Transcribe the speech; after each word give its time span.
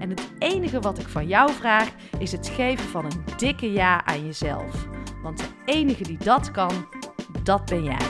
En 0.00 0.10
het 0.10 0.30
enige 0.38 0.80
wat 0.80 0.98
ik 0.98 1.08
van 1.08 1.26
jou 1.26 1.52
vraag 1.52 1.90
is 2.18 2.32
het 2.32 2.48
geven 2.48 2.88
van 2.88 3.04
een 3.04 3.24
dikke 3.36 3.72
ja 3.72 4.04
aan 4.04 4.24
jezelf. 4.24 4.86
Want 5.22 5.38
de 5.38 5.48
enige 5.64 6.02
die 6.02 6.18
dat 6.18 6.50
kan, 6.50 6.88
dat 7.42 7.64
ben 7.64 7.84
jij. 7.84 8.08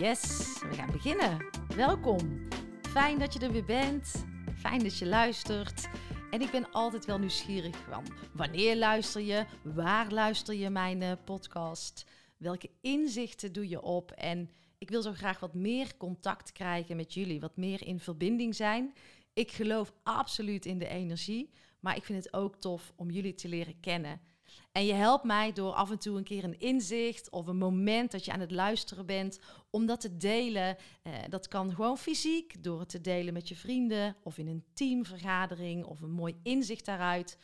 Yes, 0.00 0.52
we 0.70 0.74
gaan 0.76 0.90
beginnen. 0.92 1.46
Welkom. 1.76 2.48
Fijn 2.82 3.18
dat 3.18 3.32
je 3.32 3.38
er 3.38 3.52
weer 3.52 3.64
bent. 3.64 4.26
Fijn 4.54 4.82
dat 4.82 4.98
je 4.98 5.06
luistert. 5.06 5.88
En 6.30 6.40
ik 6.40 6.50
ben 6.50 6.70
altijd 6.72 7.04
wel 7.04 7.18
nieuwsgierig 7.18 7.76
van 7.90 8.04
wanneer 8.32 8.76
luister 8.76 9.20
je, 9.20 9.44
waar 9.62 10.10
luister 10.10 10.54
je 10.54 10.70
mijn 10.70 11.02
uh, 11.02 11.12
podcast, 11.24 12.04
welke 12.38 12.70
inzichten 12.80 13.52
doe 13.52 13.68
je 13.68 13.82
op 13.82 14.10
en 14.10 14.50
ik 14.78 14.90
wil 14.90 15.02
zo 15.02 15.12
graag 15.12 15.40
wat 15.40 15.54
meer 15.54 15.96
contact 15.96 16.52
krijgen 16.52 16.96
met 16.96 17.14
jullie, 17.14 17.40
wat 17.40 17.56
meer 17.56 17.86
in 17.86 18.00
verbinding 18.00 18.54
zijn. 18.54 18.94
Ik 19.32 19.50
geloof 19.50 19.92
absoluut 20.02 20.66
in 20.66 20.78
de 20.78 20.88
energie, 20.88 21.50
maar 21.80 21.96
ik 21.96 22.04
vind 22.04 22.24
het 22.24 22.32
ook 22.32 22.56
tof 22.56 22.92
om 22.96 23.10
jullie 23.10 23.34
te 23.34 23.48
leren 23.48 23.80
kennen. 23.80 24.20
En 24.72 24.86
je 24.86 24.92
helpt 24.92 25.24
mij 25.24 25.52
door 25.52 25.72
af 25.72 25.90
en 25.90 25.98
toe 25.98 26.16
een 26.16 26.24
keer 26.24 26.44
een 26.44 26.58
inzicht 26.58 27.30
of 27.30 27.46
een 27.46 27.56
moment 27.56 28.10
dat 28.10 28.24
je 28.24 28.32
aan 28.32 28.40
het 28.40 28.50
luisteren 28.50 29.06
bent, 29.06 29.40
om 29.70 29.86
dat 29.86 30.00
te 30.00 30.16
delen. 30.16 30.76
Eh, 31.02 31.12
dat 31.28 31.48
kan 31.48 31.74
gewoon 31.74 31.98
fysiek, 31.98 32.62
door 32.62 32.80
het 32.80 32.88
te 32.88 33.00
delen 33.00 33.32
met 33.32 33.48
je 33.48 33.56
vrienden 33.56 34.16
of 34.22 34.38
in 34.38 34.46
een 34.46 34.64
teamvergadering 34.74 35.84
of 35.84 36.00
een 36.00 36.10
mooi 36.10 36.40
inzicht 36.42 36.84
daaruit. 36.84 37.38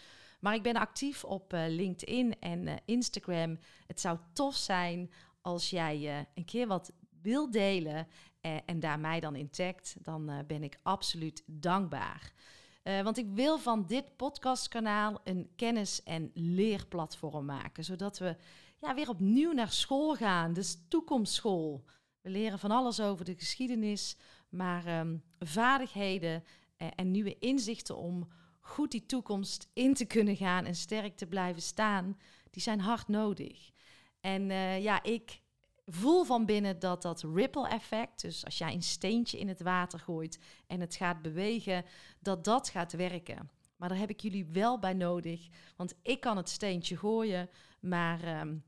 Maar 0.45 0.55
ik 0.55 0.63
ben 0.63 0.77
actief 0.77 1.25
op 1.25 1.53
uh, 1.53 1.65
LinkedIn 1.69 2.41
en 2.41 2.67
uh, 2.67 2.75
Instagram. 2.85 3.59
Het 3.87 4.01
zou 4.01 4.19
tof 4.33 4.55
zijn 4.55 5.11
als 5.41 5.71
jij 5.71 5.99
uh, 5.99 6.25
een 6.35 6.45
keer 6.45 6.67
wat 6.67 6.93
wil 7.23 7.51
delen 7.51 8.07
en 8.65 8.81
daar 8.81 9.01
mij 9.01 9.21
dan 9.21 9.37
in 9.37 9.51
tagt. 9.51 9.97
Dan 10.03 10.45
ben 10.47 10.63
ik 10.63 10.79
absoluut 10.83 11.43
dankbaar. 11.47 12.33
Want 12.83 13.19
ik 13.19 13.27
wil 13.29 13.59
van 13.59 13.87
dit 13.87 14.17
podcastkanaal 14.17 15.21
een 15.25 15.51
kennis- 15.57 16.03
en 16.03 16.31
leerplatform 16.35 17.45
maken. 17.45 17.85
Zodat 17.85 18.19
we 18.19 18.37
ja, 18.81 18.95
weer 18.95 19.09
opnieuw 19.09 19.53
naar 19.53 19.71
school 19.71 20.15
gaan, 20.15 20.53
dus 20.53 20.79
toekomstschool. 20.89 21.85
We 22.21 22.31
leren 22.31 22.59
van 22.59 22.71
alles 22.71 23.01
over 23.01 23.25
de 23.25 23.35
geschiedenis, 23.35 24.17
maar 24.49 24.99
um, 24.99 25.23
vaardigheden 25.39 26.45
en, 26.77 26.95
en 26.95 27.11
nieuwe 27.11 27.39
inzichten 27.39 27.97
om 27.97 28.29
goed 28.67 28.91
die 28.91 29.07
toekomst 29.07 29.69
in 29.73 29.95
te 29.95 30.05
kunnen 30.05 30.37
gaan 30.37 30.65
en 30.65 30.75
sterk 30.75 31.17
te 31.17 31.27
blijven 31.27 31.63
staan, 31.63 32.19
die 32.51 32.63
zijn 32.63 32.81
hard 32.81 33.09
nodig. 33.09 33.71
En 34.21 34.51
uh, 34.51 34.83
ja, 34.83 35.03
ik 35.03 35.41
voel 35.87 36.25
van 36.25 36.47
binnen 36.47 36.79
dat 36.79 37.03
dat 37.03 37.23
ripple 37.35 37.69
effect, 37.69 38.21
dus 38.21 38.45
als 38.45 38.59
jij 38.59 38.73
een 38.73 38.83
steentje 38.83 39.39
in 39.39 39.49
het 39.49 39.63
water 39.63 39.99
gooit 39.99 40.39
en 40.67 40.81
het 40.81 40.95
gaat 40.95 41.23
bewegen, 41.23 41.85
dat 42.21 42.45
dat 42.45 42.69
gaat 42.69 42.93
werken. 42.93 43.51
Maar 43.77 43.89
daar 43.89 43.99
heb 43.99 44.11
ik 44.11 44.21
jullie 44.21 44.47
wel 44.47 44.79
bij 44.79 44.95
nodig, 44.95 45.49
want 45.77 45.95
ik 46.03 46.21
kan 46.21 46.37
het 46.37 46.49
steentje 46.49 46.97
gooien, 46.97 47.51
maar 47.81 48.41
um, 48.41 48.65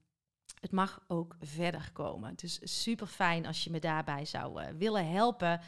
het 0.60 0.72
mag 0.72 1.04
ook 1.08 1.36
verder 1.40 1.90
komen. 1.92 2.34
Dus 2.36 2.58
super 2.62 3.06
fijn 3.06 3.46
als 3.46 3.64
je 3.64 3.70
me 3.70 3.78
daarbij 3.78 4.24
zou 4.24 4.62
uh, 4.62 4.68
willen 4.78 5.10
helpen. 5.10 5.60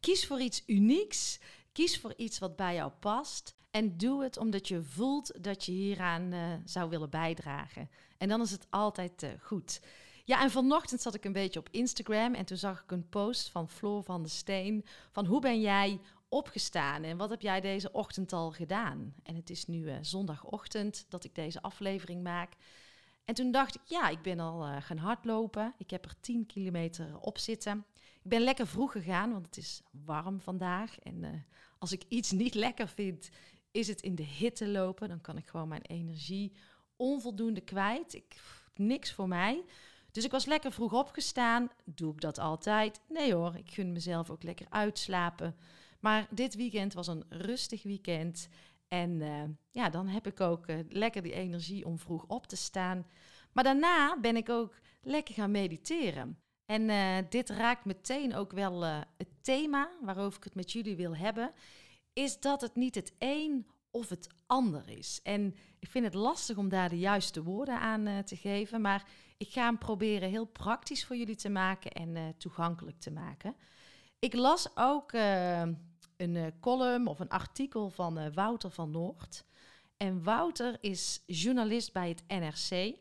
Kies 0.00 0.26
voor 0.26 0.40
iets 0.40 0.62
unieks. 0.66 1.40
Kies 1.72 2.00
voor 2.00 2.14
iets 2.16 2.38
wat 2.38 2.56
bij 2.56 2.74
jou 2.74 2.90
past. 2.90 3.54
En 3.72 3.96
doe 3.96 4.22
het 4.22 4.36
omdat 4.36 4.68
je 4.68 4.82
voelt 4.82 5.44
dat 5.44 5.64
je 5.64 5.72
hieraan 5.72 6.32
uh, 6.32 6.52
zou 6.64 6.90
willen 6.90 7.10
bijdragen. 7.10 7.90
En 8.18 8.28
dan 8.28 8.40
is 8.40 8.50
het 8.50 8.66
altijd 8.70 9.22
uh, 9.22 9.30
goed. 9.40 9.80
Ja, 10.24 10.42
en 10.42 10.50
vanochtend 10.50 11.00
zat 11.00 11.14
ik 11.14 11.24
een 11.24 11.32
beetje 11.32 11.58
op 11.58 11.68
Instagram 11.70 12.34
en 12.34 12.44
toen 12.44 12.56
zag 12.56 12.82
ik 12.82 12.90
een 12.90 13.08
post 13.08 13.50
van 13.50 13.68
Floor 13.68 14.02
van 14.02 14.22
de 14.22 14.28
Steen 14.28 14.84
van 15.10 15.26
hoe 15.26 15.40
ben 15.40 15.60
jij 15.60 16.00
opgestaan 16.28 17.02
en 17.02 17.16
wat 17.16 17.30
heb 17.30 17.40
jij 17.40 17.60
deze 17.60 17.92
ochtend 17.92 18.32
al 18.32 18.50
gedaan? 18.50 19.14
En 19.22 19.34
het 19.34 19.50
is 19.50 19.66
nu 19.66 19.82
uh, 19.82 19.94
zondagochtend 20.00 21.06
dat 21.08 21.24
ik 21.24 21.34
deze 21.34 21.62
aflevering 21.62 22.22
maak. 22.22 22.52
En 23.24 23.34
toen 23.34 23.50
dacht 23.50 23.74
ik, 23.74 23.80
ja, 23.84 24.08
ik 24.08 24.22
ben 24.22 24.40
al 24.40 24.80
gaan 24.80 24.96
hardlopen. 24.96 25.74
Ik 25.78 25.90
heb 25.90 26.04
er 26.04 26.14
10 26.20 26.46
kilometer 26.46 27.18
op 27.20 27.38
zitten. 27.38 27.84
Ik 28.22 28.30
ben 28.30 28.40
lekker 28.40 28.66
vroeg 28.66 28.92
gegaan, 28.92 29.32
want 29.32 29.46
het 29.46 29.56
is 29.56 29.82
warm 30.04 30.40
vandaag. 30.40 30.98
En 30.98 31.44
als 31.78 31.92
ik 31.92 32.02
iets 32.08 32.30
niet 32.30 32.54
lekker 32.54 32.88
vind, 32.88 33.30
is 33.72 33.88
het 33.88 34.00
in 34.00 34.14
de 34.14 34.22
hitte 34.22 34.68
lopen. 34.68 35.08
Dan 35.08 35.20
kan 35.20 35.36
ik 35.36 35.48
gewoon 35.48 35.68
mijn 35.68 35.82
energie 35.82 36.52
onvoldoende 36.96 37.60
kwijt. 37.60 38.14
Ik, 38.14 38.40
niks 38.74 39.12
voor 39.12 39.28
mij. 39.28 39.64
Dus 40.10 40.24
ik 40.24 40.30
was 40.30 40.44
lekker 40.44 40.72
vroeg 40.72 40.92
opgestaan. 40.92 41.70
Doe 41.84 42.12
ik 42.12 42.20
dat 42.20 42.38
altijd? 42.38 43.00
Nee 43.08 43.34
hoor, 43.34 43.56
ik 43.56 43.70
gun 43.70 43.92
mezelf 43.92 44.30
ook 44.30 44.42
lekker 44.42 44.66
uitslapen. 44.68 45.56
Maar 46.00 46.26
dit 46.30 46.54
weekend 46.54 46.94
was 46.94 47.06
een 47.06 47.24
rustig 47.28 47.82
weekend. 47.82 48.48
En 48.88 49.10
uh, 49.10 49.42
ja, 49.70 49.90
dan 49.90 50.06
heb 50.06 50.26
ik 50.26 50.40
ook 50.40 50.68
uh, 50.68 50.78
lekker 50.88 51.22
die 51.22 51.32
energie 51.32 51.86
om 51.86 51.98
vroeg 51.98 52.24
op 52.26 52.46
te 52.46 52.56
staan. 52.56 53.06
Maar 53.52 53.64
daarna 53.64 54.18
ben 54.20 54.36
ik 54.36 54.48
ook 54.48 54.74
lekker 55.02 55.34
gaan 55.34 55.50
mediteren. 55.50 56.38
En 56.66 56.82
uh, 56.82 57.16
dit 57.28 57.50
raakt 57.50 57.84
meteen 57.84 58.34
ook 58.34 58.52
wel 58.52 58.82
het 58.84 59.28
thema 59.40 59.90
waarover 60.00 60.38
ik 60.38 60.44
het 60.44 60.54
met 60.54 60.72
jullie 60.72 60.96
wil 60.96 61.16
hebben. 61.16 61.52
Is 62.12 62.40
dat 62.40 62.60
het 62.60 62.76
niet 62.76 62.94
het 62.94 63.12
een 63.18 63.66
of 63.90 64.08
het 64.08 64.28
ander 64.46 64.88
is. 64.88 65.20
En 65.22 65.56
ik 65.78 65.90
vind 65.90 66.04
het 66.04 66.14
lastig 66.14 66.56
om 66.56 66.68
daar 66.68 66.88
de 66.88 66.98
juiste 66.98 67.42
woorden 67.42 67.80
aan 67.80 68.24
te 68.24 68.36
geven. 68.36 68.80
Maar 68.80 69.08
ik 69.36 69.48
ga 69.48 69.64
hem 69.64 69.78
proberen 69.78 70.28
heel 70.28 70.46
praktisch 70.46 71.04
voor 71.04 71.16
jullie 71.16 71.36
te 71.36 71.48
maken 71.48 71.90
en 71.92 72.16
uh, 72.16 72.22
toegankelijk 72.38 73.00
te 73.00 73.10
maken. 73.10 73.56
Ik 74.18 74.34
las 74.34 74.68
ook 74.74 75.12
uh, 75.12 75.62
een 76.16 76.54
column 76.60 77.06
of 77.06 77.20
een 77.20 77.28
artikel 77.28 77.90
van 77.90 78.32
Wouter 78.32 78.70
van 78.70 78.90
Noord. 78.90 79.44
En 79.96 80.22
Wouter 80.22 80.78
is 80.80 81.22
journalist 81.26 81.92
bij 81.92 82.08
het 82.08 82.24
NRC. 82.26 82.96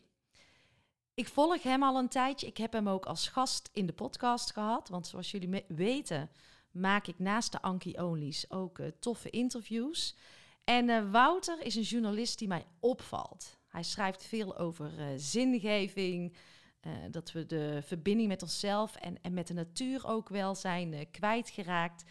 Ik 1.14 1.28
volg 1.28 1.64
hem 1.64 1.84
al 1.84 1.98
een 1.98 2.08
tijdje. 2.08 2.48
Ik 2.48 2.58
heb 2.58 2.74
hem 2.74 2.90
ook 2.90 3.06
als 3.06 3.28
gast 3.28 3.70
in 3.74 3.86
de 3.86 3.94
podcast 3.94 4.52
gehad. 4.52 4.90
Want 4.90 5.08
zoals 5.08 5.32
jullie 5.32 5.66
weten, 5.68 6.30
maak 6.72 7.08
ik 7.08 7.20
naast 7.20 7.52
de 7.52 7.62
Anki 7.62 7.94
Onlys 7.98 8.52
ook 8.52 8.80
toffe 9.00 9.30
interviews. 9.30 10.16
En 10.64 11.12
Wouter 11.12 11.62
is 11.62 11.76
een 11.76 11.82
journalist 11.82 12.40
die 12.40 12.48
mij 12.48 12.66
opvalt. 12.80 13.60
Hij 13.68 13.84
schrijft 13.84 14.24
veel 14.24 14.58
over 14.58 14.92
uh, 15.00 15.06
zingeving, 15.16 16.36
uh, 16.82 16.92
dat 17.12 17.32
we 17.32 17.46
de 17.46 17.82
verbinding 17.84 18.28
met 18.28 18.42
onszelf 18.42 18.96
en, 18.96 19.22
en 19.22 19.34
met 19.34 19.48
de 19.48 19.54
natuur 19.54 20.08
ook 20.08 20.30
wel 20.30 20.56
zijn 20.56 20.94
uh, 20.94 21.00
kwijtgeraakt. 21.12 22.04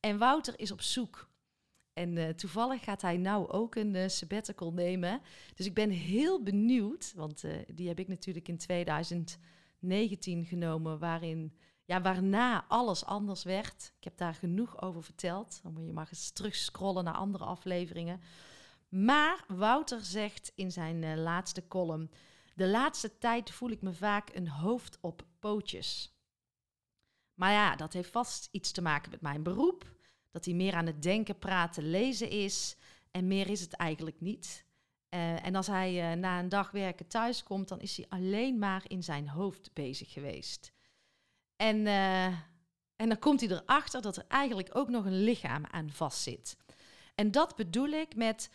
En 0.00 0.18
Wouter 0.18 0.58
is 0.58 0.70
op 0.70 0.80
zoek. 0.80 1.28
En 1.92 2.36
toevallig 2.36 2.84
gaat 2.84 3.02
hij 3.02 3.16
nou 3.16 3.48
ook 3.48 3.74
een 3.74 4.10
sabbatical 4.10 4.72
nemen. 4.72 5.20
Dus 5.54 5.66
ik 5.66 5.74
ben 5.74 5.90
heel 5.90 6.42
benieuwd, 6.42 7.12
want 7.14 7.44
die 7.74 7.88
heb 7.88 7.98
ik 7.98 8.08
natuurlijk 8.08 8.48
in 8.48 8.58
2019 8.58 10.44
genomen, 10.44 10.98
waarin, 10.98 11.56
ja, 11.86 12.00
waarna 12.00 12.64
alles 12.68 13.04
anders 13.04 13.42
werd. 13.42 13.92
Ik 13.98 14.04
heb 14.04 14.16
daar 14.16 14.34
genoeg 14.34 14.82
over 14.82 15.02
verteld. 15.02 15.60
Je 15.62 15.92
mag 15.92 16.10
eens 16.10 16.30
terugscrollen 16.30 17.04
naar 17.04 17.14
andere 17.14 17.44
afleveringen. 17.44 18.20
Maar 18.88 19.44
Wouter 19.48 20.00
zegt 20.00 20.52
in 20.54 20.72
zijn 20.72 21.02
uh, 21.02 21.16
laatste 21.16 21.68
column: 21.68 22.10
De 22.54 22.66
laatste 22.66 23.18
tijd 23.18 23.50
voel 23.50 23.70
ik 23.70 23.82
me 23.82 23.92
vaak 23.92 24.34
een 24.34 24.48
hoofd 24.48 24.98
op 25.00 25.26
pootjes. 25.38 26.14
Maar 27.34 27.52
ja, 27.52 27.76
dat 27.76 27.92
heeft 27.92 28.10
vast 28.10 28.48
iets 28.50 28.72
te 28.72 28.82
maken 28.82 29.10
met 29.10 29.20
mijn 29.20 29.42
beroep. 29.42 29.94
dat 30.30 30.44
hij 30.44 30.54
meer 30.54 30.74
aan 30.74 30.86
het 30.86 31.02
denken, 31.02 31.38
praten, 31.38 31.90
lezen 31.90 32.30
is. 32.30 32.76
En 33.10 33.26
meer 33.26 33.50
is 33.50 33.60
het 33.60 33.72
eigenlijk 33.72 34.20
niet. 34.20 34.64
Eh, 35.08 35.46
en 35.46 35.54
als 35.54 35.66
hij 35.66 36.12
uh, 36.12 36.18
na 36.18 36.38
een 36.38 36.48
dag 36.48 36.70
werken 36.70 37.06
thuis 37.06 37.42
komt, 37.42 37.68
dan 37.68 37.80
is 37.80 37.96
hij 37.96 38.06
alleen 38.08 38.58
maar 38.58 38.82
in 38.86 39.02
zijn 39.02 39.28
hoofd 39.28 39.70
bezig 39.72 40.12
geweest. 40.12 40.72
En, 41.56 41.76
uh, 41.76 42.26
en 42.96 43.08
dan 43.08 43.18
komt 43.18 43.40
hij 43.40 43.50
erachter 43.50 44.02
dat 44.02 44.16
er 44.16 44.24
eigenlijk 44.28 44.70
ook 44.72 44.88
nog 44.88 45.04
een 45.04 45.22
lichaam 45.22 45.64
aan 45.70 45.90
vastzit. 45.90 46.56
En 47.14 47.30
dat 47.30 47.56
bedoel 47.56 47.88
ik 47.88 48.16
met, 48.16 48.50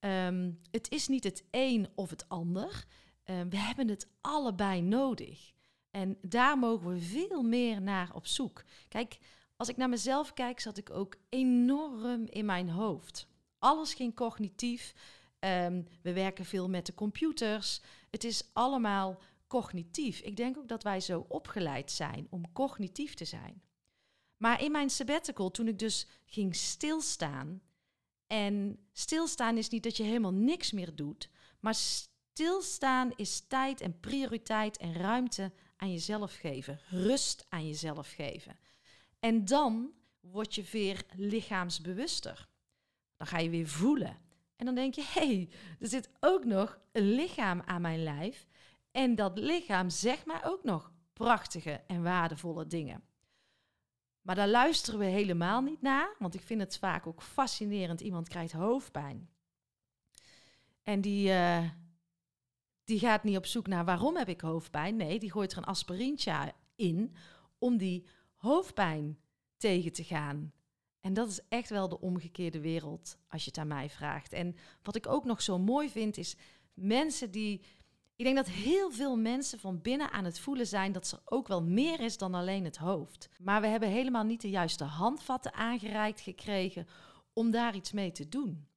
um, 0.00 0.60
het 0.70 0.90
is 0.90 1.08
niet 1.08 1.24
het 1.24 1.44
een 1.50 1.88
of 1.94 2.10
het 2.10 2.28
ander. 2.28 2.84
we 3.24 3.56
hebben 3.56 3.88
het 3.88 4.08
allebei 4.20 4.82
nodig. 4.82 5.52
En 5.90 6.18
daar 6.20 6.58
mogen 6.58 6.88
we 6.88 7.00
veel 7.00 7.42
meer 7.42 7.82
naar 7.82 8.10
op 8.14 8.26
zoek. 8.26 8.64
Kijk, 8.88 9.18
als 9.56 9.68
ik 9.68 9.76
naar 9.76 9.88
mezelf 9.88 10.32
kijk, 10.32 10.60
zat 10.60 10.76
ik 10.76 10.90
ook 10.90 11.16
enorm 11.28 12.26
in 12.26 12.44
mijn 12.44 12.68
hoofd. 12.68 13.26
Alles 13.58 13.94
ging 13.94 14.14
cognitief. 14.14 14.94
Um, 15.40 15.86
we 16.02 16.12
werken 16.12 16.44
veel 16.44 16.68
met 16.68 16.86
de 16.86 16.94
computers. 16.94 17.80
Het 18.10 18.24
is 18.24 18.50
allemaal 18.52 19.20
cognitief. 19.46 20.20
Ik 20.20 20.36
denk 20.36 20.58
ook 20.58 20.68
dat 20.68 20.82
wij 20.82 21.00
zo 21.00 21.26
opgeleid 21.28 21.90
zijn 21.90 22.26
om 22.30 22.52
cognitief 22.52 23.14
te 23.14 23.24
zijn. 23.24 23.62
Maar 24.36 24.62
in 24.62 24.72
mijn 24.72 24.90
sabbatical, 24.90 25.50
toen 25.50 25.68
ik 25.68 25.78
dus 25.78 26.06
ging 26.24 26.56
stilstaan. 26.56 27.60
En 28.26 28.78
stilstaan 28.92 29.56
is 29.56 29.68
niet 29.68 29.82
dat 29.82 29.96
je 29.96 30.02
helemaal 30.02 30.32
niks 30.32 30.72
meer 30.72 30.94
doet. 30.94 31.30
Maar 31.60 31.74
stilstaan 31.74 33.12
is 33.16 33.40
tijd 33.40 33.80
en 33.80 34.00
prioriteit 34.00 34.76
en 34.76 34.92
ruimte 34.92 35.52
aan 35.76 35.92
jezelf 35.92 36.34
geven. 36.34 36.80
Rust 36.88 37.46
aan 37.48 37.66
jezelf 37.66 38.12
geven. 38.12 38.58
En 39.20 39.44
dan 39.44 39.92
word 40.20 40.54
je 40.54 40.62
weer 40.62 41.04
lichaamsbewuster. 41.16 42.48
Dan 43.16 43.26
ga 43.26 43.38
je 43.38 43.50
weer 43.50 43.68
voelen. 43.68 44.16
En 44.56 44.66
dan 44.66 44.74
denk 44.74 44.94
je, 44.94 45.02
hé, 45.02 45.26
hey, 45.26 45.48
er 45.80 45.88
zit 45.88 46.10
ook 46.20 46.44
nog 46.44 46.78
een 46.92 47.14
lichaam 47.14 47.62
aan 47.64 47.80
mijn 47.80 48.02
lijf. 48.02 48.46
En 48.96 49.14
dat 49.14 49.38
lichaam 49.38 49.90
zegt 49.90 50.26
mij 50.26 50.44
ook 50.44 50.64
nog 50.64 50.92
prachtige 51.12 51.82
en 51.86 52.02
waardevolle 52.02 52.66
dingen. 52.66 53.04
Maar 54.20 54.34
daar 54.34 54.48
luisteren 54.48 55.00
we 55.00 55.04
helemaal 55.04 55.60
niet 55.62 55.82
naar, 55.82 56.14
want 56.18 56.34
ik 56.34 56.42
vind 56.42 56.60
het 56.60 56.78
vaak 56.78 57.06
ook 57.06 57.22
fascinerend. 57.22 58.00
Iemand 58.00 58.28
krijgt 58.28 58.52
hoofdpijn. 58.52 59.30
En 60.82 61.00
die, 61.00 61.28
uh, 61.28 61.70
die 62.84 62.98
gaat 62.98 63.24
niet 63.24 63.36
op 63.36 63.46
zoek 63.46 63.66
naar 63.66 63.84
waarom 63.84 64.16
heb 64.16 64.28
ik 64.28 64.40
hoofdpijn. 64.40 64.96
Nee, 64.96 65.18
die 65.18 65.30
gooit 65.30 65.52
er 65.52 65.58
een 65.58 65.64
aspirintje 65.64 66.52
in 66.74 67.14
om 67.58 67.76
die 67.76 68.06
hoofdpijn 68.34 69.18
tegen 69.56 69.92
te 69.92 70.04
gaan. 70.04 70.52
En 71.00 71.14
dat 71.14 71.28
is 71.28 71.40
echt 71.48 71.70
wel 71.70 71.88
de 71.88 72.00
omgekeerde 72.00 72.60
wereld, 72.60 73.18
als 73.28 73.44
je 73.44 73.50
het 73.50 73.58
aan 73.58 73.68
mij 73.68 73.90
vraagt. 73.90 74.32
En 74.32 74.56
wat 74.82 74.96
ik 74.96 75.06
ook 75.06 75.24
nog 75.24 75.42
zo 75.42 75.58
mooi 75.58 75.90
vind, 75.90 76.16
is 76.16 76.36
mensen 76.74 77.30
die. 77.30 77.62
Ik 78.16 78.24
denk 78.24 78.36
dat 78.36 78.48
heel 78.48 78.90
veel 78.90 79.16
mensen 79.16 79.58
van 79.58 79.82
binnen 79.82 80.10
aan 80.10 80.24
het 80.24 80.38
voelen 80.38 80.66
zijn 80.66 80.92
dat 80.92 81.10
er 81.10 81.20
ook 81.24 81.48
wel 81.48 81.62
meer 81.62 82.00
is 82.00 82.18
dan 82.18 82.34
alleen 82.34 82.64
het 82.64 82.76
hoofd. 82.76 83.28
Maar 83.38 83.60
we 83.60 83.66
hebben 83.66 83.88
helemaal 83.88 84.24
niet 84.24 84.40
de 84.40 84.50
juiste 84.50 84.84
handvatten 84.84 85.54
aangereikt 85.54 86.20
gekregen 86.20 86.86
om 87.32 87.50
daar 87.50 87.74
iets 87.74 87.92
mee 87.92 88.12
te 88.12 88.28
doen. 88.28 88.68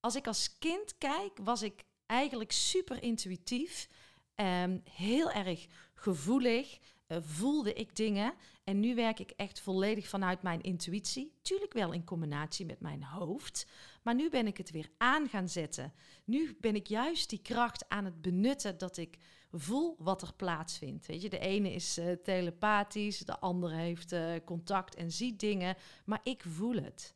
Als 0.00 0.14
ik 0.14 0.26
als 0.26 0.58
kind 0.58 0.98
kijk, 0.98 1.38
was 1.42 1.62
ik 1.62 1.84
eigenlijk 2.06 2.52
super 2.52 3.02
intuïtief, 3.02 3.88
um, 4.34 4.82
heel 4.90 5.30
erg 5.30 5.66
gevoelig, 5.94 6.78
uh, 7.08 7.18
voelde 7.20 7.72
ik 7.72 7.96
dingen. 7.96 8.34
En 8.64 8.80
nu 8.80 8.94
werk 8.94 9.18
ik 9.18 9.30
echt 9.30 9.60
volledig 9.60 10.08
vanuit 10.08 10.42
mijn 10.42 10.60
intuïtie. 10.60 11.32
Tuurlijk 11.42 11.72
wel 11.72 11.92
in 11.92 12.04
combinatie 12.04 12.66
met 12.66 12.80
mijn 12.80 13.04
hoofd. 13.04 13.66
Maar 14.02 14.14
nu 14.14 14.30
ben 14.30 14.46
ik 14.46 14.56
het 14.56 14.70
weer 14.70 14.90
aan 14.98 15.28
gaan 15.28 15.48
zetten. 15.48 15.92
Nu 16.24 16.56
ben 16.60 16.74
ik 16.74 16.86
juist 16.86 17.30
die 17.30 17.42
kracht 17.42 17.88
aan 17.88 18.04
het 18.04 18.22
benutten 18.22 18.78
dat 18.78 18.96
ik 18.96 19.18
voel 19.52 19.96
wat 19.98 20.22
er 20.22 20.34
plaatsvindt. 20.34 21.06
Weet 21.06 21.22
je, 21.22 21.28
de 21.28 21.38
ene 21.38 21.72
is 21.72 21.98
uh, 21.98 22.12
telepathisch, 22.12 23.18
de 23.18 23.38
andere 23.38 23.74
heeft 23.74 24.12
uh, 24.12 24.32
contact 24.44 24.94
en 24.94 25.12
ziet 25.12 25.40
dingen. 25.40 25.76
Maar 26.04 26.20
ik 26.22 26.42
voel 26.46 26.74
het. 26.74 27.14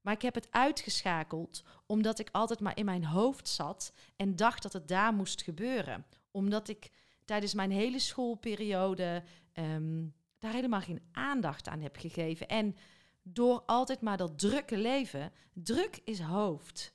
Maar 0.00 0.14
ik 0.14 0.22
heb 0.22 0.34
het 0.34 0.48
uitgeschakeld 0.50 1.64
omdat 1.86 2.18
ik 2.18 2.28
altijd 2.32 2.60
maar 2.60 2.76
in 2.76 2.84
mijn 2.84 3.04
hoofd 3.04 3.48
zat 3.48 3.92
en 4.16 4.36
dacht 4.36 4.62
dat 4.62 4.72
het 4.72 4.88
daar 4.88 5.14
moest 5.14 5.42
gebeuren. 5.42 6.06
Omdat 6.30 6.68
ik 6.68 6.90
tijdens 7.24 7.54
mijn 7.54 7.70
hele 7.70 7.98
schoolperiode 7.98 9.22
um, 9.54 10.14
daar 10.38 10.52
helemaal 10.52 10.80
geen 10.80 11.02
aandacht 11.12 11.68
aan 11.68 11.80
heb 11.80 11.96
gegeven. 11.96 12.48
En 12.48 12.76
door 13.28 13.62
altijd 13.66 14.00
maar 14.00 14.16
dat 14.16 14.38
drukke 14.38 14.78
leven, 14.78 15.32
druk 15.52 16.00
is 16.04 16.20
hoofd. 16.20 16.94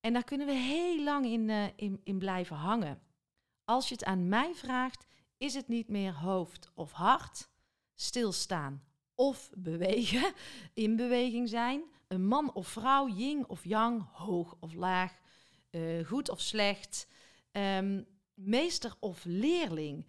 En 0.00 0.12
daar 0.12 0.24
kunnen 0.24 0.46
we 0.46 0.52
heel 0.52 1.02
lang 1.02 1.26
in, 1.26 1.48
uh, 1.48 1.64
in, 1.76 2.00
in 2.04 2.18
blijven 2.18 2.56
hangen. 2.56 3.00
Als 3.64 3.88
je 3.88 3.94
het 3.94 4.04
aan 4.04 4.28
mij 4.28 4.54
vraagt, 4.54 5.06
is 5.36 5.54
het 5.54 5.68
niet 5.68 5.88
meer 5.88 6.14
hoofd 6.14 6.70
of 6.74 6.92
hart, 6.92 7.48
stilstaan 7.94 8.84
of 9.14 9.50
bewegen, 9.56 10.32
in 10.84 10.96
beweging 10.96 11.48
zijn, 11.48 11.82
een 12.08 12.26
man 12.26 12.52
of 12.52 12.68
vrouw, 12.68 13.08
yin 13.08 13.48
of 13.48 13.64
yang, 13.64 14.08
hoog 14.12 14.56
of 14.60 14.72
laag, 14.72 15.20
uh, 15.70 16.06
goed 16.06 16.28
of 16.28 16.40
slecht, 16.40 17.06
um, 17.52 18.06
meester 18.34 18.94
of 19.00 19.24
leerling. 19.24 20.06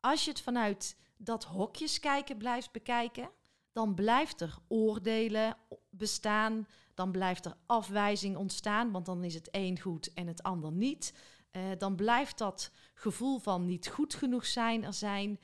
Als 0.00 0.24
je 0.24 0.30
het 0.30 0.40
vanuit 0.40 0.96
dat 1.16 1.44
hokjes 1.44 2.00
kijken 2.00 2.36
blijft 2.36 2.72
bekijken, 2.72 3.30
dan 3.74 3.94
blijft 3.94 4.40
er 4.40 4.58
oordelen 4.68 5.56
bestaan, 5.90 6.66
dan 6.94 7.10
blijft 7.10 7.44
er 7.44 7.56
afwijzing 7.66 8.36
ontstaan, 8.36 8.90
want 8.90 9.06
dan 9.06 9.24
is 9.24 9.34
het 9.34 9.48
een 9.50 9.80
goed 9.80 10.12
en 10.12 10.26
het 10.26 10.42
ander 10.42 10.72
niet. 10.72 11.14
Uh, 11.52 11.62
dan 11.78 11.96
blijft 11.96 12.38
dat 12.38 12.70
gevoel 12.94 13.38
van 13.38 13.66
niet 13.66 13.88
goed 13.88 14.14
genoeg 14.14 14.46
zijn 14.46 14.84
er 14.84 14.92
zijn. 14.92 15.40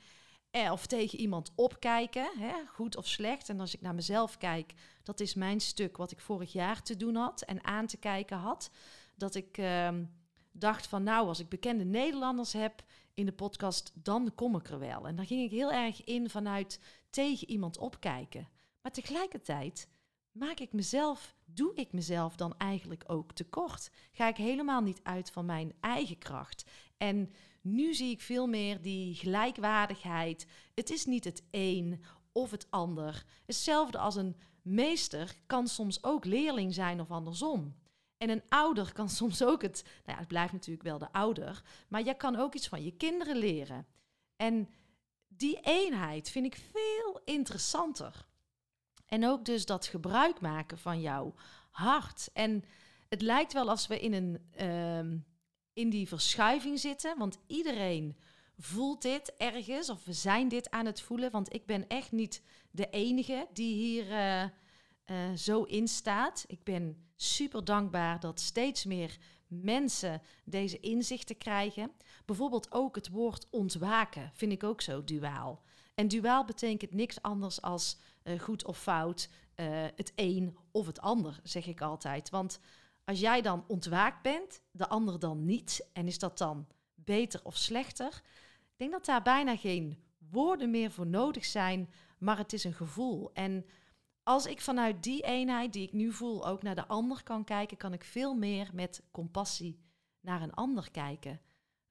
Eh, 0.51 0.71
of 0.71 0.85
tegen 0.85 1.19
iemand 1.19 1.51
opkijken, 1.55 2.31
hè, 2.37 2.53
goed 2.67 2.97
of 2.97 3.07
slecht. 3.07 3.49
En 3.49 3.59
als 3.59 3.73
ik 3.73 3.81
naar 3.81 3.95
mezelf 3.95 4.37
kijk, 4.37 4.73
dat 5.03 5.19
is 5.19 5.33
mijn 5.33 5.59
stuk 5.59 5.97
wat 5.97 6.11
ik 6.11 6.19
vorig 6.19 6.53
jaar 6.53 6.83
te 6.83 6.97
doen 6.97 7.15
had 7.15 7.41
en 7.41 7.63
aan 7.63 7.87
te 7.87 7.97
kijken 7.97 8.37
had. 8.37 8.71
Dat 9.15 9.35
ik 9.35 9.57
uh, 9.57 9.89
dacht 10.51 10.87
van 10.87 11.03
nou, 11.03 11.27
als 11.27 11.39
ik 11.39 11.49
bekende 11.49 11.83
Nederlanders 11.83 12.53
heb 12.53 12.83
in 13.13 13.25
de 13.25 13.33
podcast, 13.33 13.91
dan 13.93 14.31
kom 14.35 14.55
ik 14.55 14.69
er 14.69 14.79
wel. 14.79 15.07
En 15.07 15.15
dan 15.15 15.25
ging 15.25 15.43
ik 15.43 15.51
heel 15.51 15.71
erg 15.71 16.03
in 16.03 16.29
vanuit 16.29 16.79
tegen 17.09 17.49
iemand 17.49 17.77
opkijken. 17.77 18.47
Maar 18.81 18.91
tegelijkertijd 18.91 19.87
maak 20.31 20.59
ik 20.59 20.73
mezelf, 20.73 21.35
doe 21.45 21.73
ik 21.75 21.93
mezelf 21.93 22.35
dan 22.35 22.57
eigenlijk 22.57 23.03
ook 23.07 23.31
tekort? 23.31 23.91
Ga 24.11 24.27
ik 24.27 24.37
helemaal 24.37 24.81
niet 24.81 24.99
uit 25.03 25.31
van 25.31 25.45
mijn 25.45 25.73
eigen 25.79 26.17
kracht? 26.17 26.69
En 26.97 27.33
nu 27.61 27.93
zie 27.93 28.11
ik 28.11 28.21
veel 28.21 28.47
meer 28.47 28.81
die 28.81 29.15
gelijkwaardigheid. 29.15 30.47
Het 30.75 30.89
is 30.89 31.05
niet 31.05 31.23
het 31.23 31.43
een 31.51 32.03
of 32.31 32.51
het 32.51 32.67
ander. 32.69 33.25
Hetzelfde 33.45 33.97
als 33.97 34.15
een 34.15 34.35
meester 34.61 35.35
kan 35.45 35.67
soms 35.67 36.03
ook 36.03 36.25
leerling 36.25 36.73
zijn 36.73 37.01
of 37.01 37.11
andersom. 37.11 37.75
En 38.21 38.29
een 38.29 38.43
ouder 38.49 38.93
kan 38.93 39.09
soms 39.09 39.43
ook 39.43 39.61
het, 39.61 39.83
nou 39.83 40.11
ja, 40.11 40.17
het 40.17 40.27
blijft 40.27 40.53
natuurlijk 40.53 40.83
wel 40.83 40.97
de 40.97 41.11
ouder, 41.11 41.63
maar 41.87 42.03
je 42.03 42.13
kan 42.13 42.35
ook 42.35 42.55
iets 42.55 42.67
van 42.67 42.83
je 42.83 42.91
kinderen 42.91 43.37
leren. 43.37 43.85
En 44.35 44.69
die 45.27 45.59
eenheid 45.61 46.29
vind 46.29 46.45
ik 46.45 46.61
veel 46.71 47.21
interessanter. 47.25 48.25
En 49.05 49.27
ook 49.27 49.45
dus 49.45 49.65
dat 49.65 49.85
gebruik 49.85 50.41
maken 50.41 50.77
van 50.77 51.01
jouw 51.01 51.33
hart. 51.69 52.29
En 52.33 52.63
het 53.09 53.21
lijkt 53.21 53.53
wel 53.53 53.69
als 53.69 53.87
we 53.87 53.99
in, 53.99 54.13
een, 54.13 54.51
uh, 54.61 55.19
in 55.73 55.89
die 55.89 56.07
verschuiving 56.07 56.79
zitten, 56.79 57.17
want 57.17 57.37
iedereen 57.47 58.17
voelt 58.57 59.01
dit 59.01 59.33
ergens, 59.37 59.89
of 59.89 60.05
we 60.05 60.13
zijn 60.13 60.47
dit 60.47 60.69
aan 60.69 60.85
het 60.85 61.01
voelen, 61.01 61.31
want 61.31 61.53
ik 61.53 61.65
ben 61.65 61.87
echt 61.87 62.11
niet 62.11 62.41
de 62.71 62.89
enige 62.89 63.47
die 63.53 63.75
hier 63.75 64.05
uh, 64.05 64.43
uh, 65.05 65.35
zo 65.35 65.63
in 65.63 65.87
staat. 65.87 66.43
Ik 66.47 66.63
ben 66.63 67.10
super 67.21 67.65
dankbaar 67.65 68.19
dat 68.19 68.39
steeds 68.39 68.85
meer 68.85 69.17
mensen 69.47 70.21
deze 70.43 70.79
inzichten 70.79 71.37
krijgen. 71.37 71.91
Bijvoorbeeld 72.25 72.71
ook 72.71 72.95
het 72.95 73.09
woord 73.09 73.47
ontwaken 73.49 74.31
vind 74.33 74.51
ik 74.51 74.63
ook 74.63 74.81
zo 74.81 75.03
duaal. 75.03 75.61
En 75.95 76.07
duaal 76.07 76.45
betekent 76.45 76.93
niks 76.93 77.21
anders 77.21 77.61
als 77.61 77.97
uh, 78.23 78.39
goed 78.39 78.65
of 78.65 78.79
fout, 78.79 79.29
uh, 79.55 79.67
het 79.95 80.11
een 80.15 80.57
of 80.71 80.85
het 80.85 81.01
ander, 81.01 81.39
zeg 81.43 81.65
ik 81.65 81.81
altijd. 81.81 82.29
Want 82.29 82.59
als 83.05 83.19
jij 83.19 83.41
dan 83.41 83.63
ontwaakt 83.67 84.21
bent, 84.21 84.61
de 84.71 84.87
ander 84.87 85.19
dan 85.19 85.45
niet, 85.45 85.87
en 85.93 86.07
is 86.07 86.19
dat 86.19 86.37
dan 86.37 86.67
beter 86.95 87.39
of 87.43 87.57
slechter? 87.57 88.21
Ik 88.61 88.77
denk 88.77 88.91
dat 88.91 89.05
daar 89.05 89.21
bijna 89.21 89.57
geen 89.57 90.03
woorden 90.29 90.71
meer 90.71 90.91
voor 90.91 91.07
nodig 91.07 91.45
zijn, 91.45 91.89
maar 92.17 92.37
het 92.37 92.53
is 92.53 92.63
een 92.63 92.73
gevoel. 92.73 93.31
En 93.33 93.65
als 94.31 94.45
ik 94.45 94.61
vanuit 94.61 95.03
die 95.03 95.21
eenheid 95.21 95.73
die 95.73 95.83
ik 95.83 95.93
nu 95.93 96.11
voel 96.11 96.47
ook 96.47 96.63
naar 96.63 96.75
de 96.75 96.87
ander 96.87 97.23
kan 97.23 97.43
kijken, 97.43 97.77
kan 97.77 97.93
ik 97.93 98.03
veel 98.03 98.35
meer 98.35 98.69
met 98.73 99.03
compassie 99.11 99.79
naar 100.21 100.41
een 100.41 100.53
ander 100.53 100.91
kijken. 100.91 101.41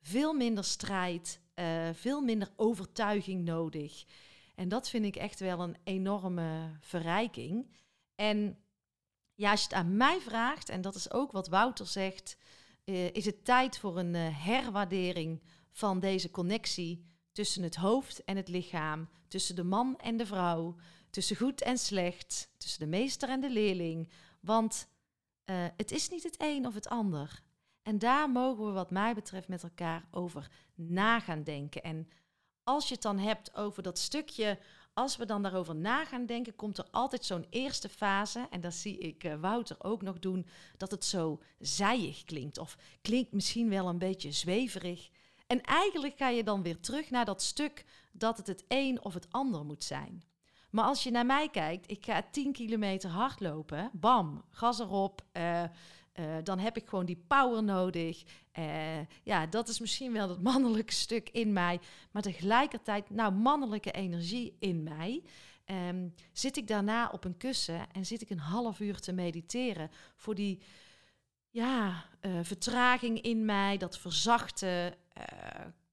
Veel 0.00 0.35
minder 0.35 0.64
strijd, 0.64 1.40
uh, 1.54 1.88
veel 1.92 2.20
minder 2.20 2.49
overtuiging 2.56 3.44
nodig. 3.44 4.04
En 4.54 4.68
dat 4.68 4.88
vind 4.88 5.04
ik 5.04 5.16
echt 5.16 5.40
wel 5.40 5.61
een 5.61 5.76
enorme 5.85 6.76
verrijking. 6.80 7.70
En 8.14 8.59
ja, 9.35 9.50
als 9.50 9.61
je 9.61 9.66
het 9.66 9.76
aan 9.76 9.97
mij 9.97 10.20
vraagt, 10.20 10.68
en 10.68 10.80
dat 10.80 10.94
is 10.94 11.11
ook 11.11 11.32
wat 11.32 11.49
Wouter 11.49 11.87
zegt, 11.87 12.37
uh, 12.85 13.11
is 13.12 13.25
het 13.25 13.44
tijd 13.44 13.78
voor 13.78 13.99
een 13.99 14.14
uh, 14.14 14.44
herwaardering 14.44 15.42
van 15.70 16.00
deze 16.00 16.30
connectie 16.30 17.04
tussen 17.32 17.62
het 17.62 17.76
hoofd 17.76 18.25
en 18.25 18.37
het 18.37 18.49
lichaam, 18.49 19.09
tussen 19.28 19.56
de 19.56 19.64
man 19.64 19.99
en 19.99 20.16
de 20.16 20.26
vrouw, 20.26 20.76
tussen 21.10 21.36
goed 21.36 21.62
en 21.62 21.78
slecht, 21.78 22.50
tussen 22.56 22.80
de 22.80 22.86
meester 22.86 23.28
en 23.28 23.40
de 23.40 23.50
leerling. 23.50 24.10
Want 24.40 24.88
uh, 25.44 25.64
het 25.76 25.90
is 25.90 26.08
niet 26.08 26.22
het 26.22 26.34
een 26.38 26.66
of 26.66 26.74
het 26.74 26.88
ander. 26.88 27.42
En 27.82 27.98
daar 27.98 28.30
mogen 28.30 28.64
we, 28.64 28.70
wat 28.70 28.90
mij 28.90 29.14
betreft, 29.14 29.48
met 29.48 29.62
elkaar 29.62 30.04
over 30.10 30.50
na 30.74 31.20
gaan 31.20 31.42
denken. 31.42 31.82
En 31.82 32.08
als 32.64 32.88
je 32.88 32.94
het 32.94 33.02
dan 33.02 33.18
hebt 33.18 33.54
over 33.54 33.82
dat 33.82 33.98
stukje, 33.98 34.58
als 34.92 35.16
we 35.16 35.24
dan 35.24 35.42
daarover 35.42 35.74
na 35.74 36.04
gaan 36.04 36.26
denken, 36.26 36.56
komt 36.56 36.78
er 36.78 36.88
altijd 36.90 37.24
zo'n 37.24 37.46
eerste 37.50 37.88
fase. 37.88 38.46
En 38.50 38.60
dat 38.60 38.74
zie 38.74 38.98
ik 38.98 39.24
uh, 39.24 39.34
Wouter 39.34 39.76
ook 39.78 40.02
nog 40.02 40.18
doen, 40.18 40.46
dat 40.76 40.90
het 40.90 41.04
zo 41.04 41.42
zijig 41.58 42.24
klinkt. 42.24 42.58
Of 42.58 42.76
klinkt 43.02 43.32
misschien 43.32 43.68
wel 43.68 43.88
een 43.88 43.98
beetje 43.98 44.32
zweverig. 44.32 45.10
En 45.46 45.60
eigenlijk 45.62 46.16
ga 46.16 46.28
je 46.28 46.44
dan 46.44 46.62
weer 46.62 46.80
terug 46.80 47.10
naar 47.10 47.24
dat 47.24 47.42
stuk 47.42 47.84
dat 48.12 48.36
het 48.36 48.46
het 48.46 48.64
een 48.68 49.04
of 49.04 49.14
het 49.14 49.26
ander 49.30 49.64
moet 49.64 49.84
zijn. 49.84 50.22
Maar 50.70 50.84
als 50.84 51.02
je 51.02 51.10
naar 51.10 51.26
mij 51.26 51.48
kijkt, 51.48 51.90
ik 51.90 52.04
ga 52.04 52.22
10 52.30 52.52
kilometer 52.52 53.10
hardlopen, 53.10 53.90
bam, 53.92 54.44
gas 54.50 54.78
erop. 54.78 55.22
Uh, 55.32 55.62
uh, 55.62 56.36
dan 56.42 56.58
heb 56.58 56.76
ik 56.76 56.88
gewoon 56.88 57.04
die 57.04 57.24
power 57.26 57.62
nodig. 57.62 58.22
Uh, 58.58 59.00
ja, 59.22 59.46
dat 59.46 59.68
is 59.68 59.80
misschien 59.80 60.12
wel 60.12 60.28
het 60.28 60.42
mannelijke 60.52 60.92
stuk 60.92 61.28
in 61.28 61.52
mij. 61.52 61.80
Maar 62.10 62.22
tegelijkertijd, 62.22 63.10
nou, 63.10 63.32
mannelijke 63.32 63.90
energie 63.90 64.56
in 64.58 64.82
mij. 64.82 65.22
Um, 65.88 66.14
zit 66.32 66.56
ik 66.56 66.66
daarna 66.66 67.08
op 67.12 67.24
een 67.24 67.36
kussen 67.36 67.90
en 67.92 68.06
zit 68.06 68.20
ik 68.20 68.30
een 68.30 68.38
half 68.38 68.80
uur 68.80 69.00
te 69.00 69.12
mediteren 69.12 69.90
voor 70.16 70.34
die 70.34 70.62
ja, 71.50 72.04
vertraging 72.42 73.20
in 73.20 73.44
mij, 73.44 73.76
dat 73.76 73.98
verzachten, 73.98 74.94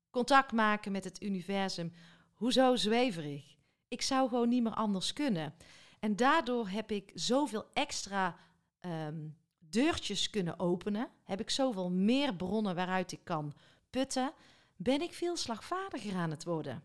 contact 0.10 0.52
maken 0.52 0.92
met 0.92 1.04
het 1.04 1.24
universum. 1.24 1.94
Hoezo 2.34 2.76
zweverig? 2.76 3.57
Ik 3.88 4.02
zou 4.02 4.30
gewoon 4.30 4.50
niet 4.50 4.64
meer 4.64 4.74
anders 4.74 5.14
kunnen. 5.14 5.54
En 6.00 6.16
daardoor 6.16 6.70
heb 6.70 6.92
ik 6.92 7.12
zoveel 7.14 7.66
extra 7.74 8.36
um, 8.82 9.38
deurtjes 9.58 10.30
kunnen 10.30 10.60
openen, 10.60 11.10
heb 11.24 11.40
ik 11.40 11.50
zoveel 11.50 11.90
meer 11.90 12.36
bronnen 12.36 12.76
waaruit 12.76 13.12
ik 13.12 13.24
kan 13.24 13.54
putten, 13.90 14.34
ben 14.76 15.02
ik 15.02 15.14
veel 15.14 15.38
slagvaardiger 15.38 16.16
aan 16.16 16.32
het 16.32 16.44
worden. 16.44 16.84